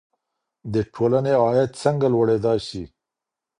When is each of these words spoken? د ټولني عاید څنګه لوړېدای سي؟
د 0.73 0.75
ټولني 0.93 1.33
عاید 1.43 1.71
څنګه 1.83 2.07
لوړېدای 2.13 2.59
سي؟ 2.67 2.83